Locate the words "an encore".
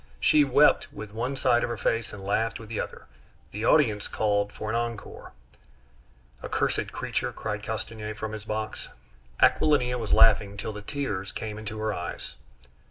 4.67-5.31